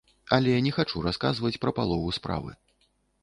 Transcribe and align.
Але 0.35 0.53
не 0.67 0.71
хачу 0.77 1.01
расказваць 1.07 1.59
пра 1.65 1.71
палову 1.79 2.09
справы. 2.19 2.51